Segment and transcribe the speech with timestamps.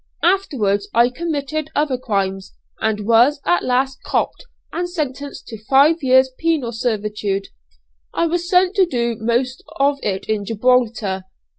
[0.23, 6.31] Afterwards I committed other crimes, and was at last copt and sentenced to five years'
[6.39, 7.49] penal servitude.
[8.11, 11.25] I was sent to do most of it at Gibraltar.